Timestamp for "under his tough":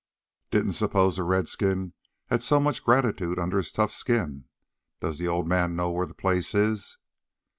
3.37-3.93